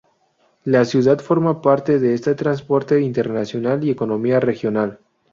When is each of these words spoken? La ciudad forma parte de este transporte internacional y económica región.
La 0.63 0.83
ciudad 0.83 1.19
forma 1.19 1.61
parte 1.61 1.99
de 1.99 2.15
este 2.15 2.33
transporte 2.33 2.99
internacional 3.01 3.83
y 3.83 3.91
económica 3.91 4.39
región. 4.39 4.97